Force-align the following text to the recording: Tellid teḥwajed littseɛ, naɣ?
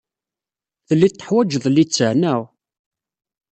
Tellid 0.87 1.13
teḥwajed 1.15 1.65
littseɛ, 1.69 2.11
naɣ? 2.15 2.41